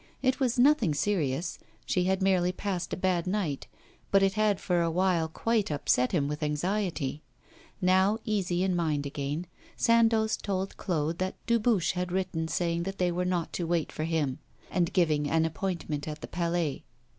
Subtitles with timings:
[0.23, 1.59] It was nothing serious.
[1.85, 3.67] She had merely passed a bad night,
[4.09, 7.21] but it had for a while quite upset him with anxiety.
[7.81, 9.45] Now, easy in mind again,
[9.77, 14.05] Sandoz told Claude that Dubuche had written saying that they were not to wait for
[14.05, 14.39] him,
[14.71, 16.83] and giving an appointment at the Palais.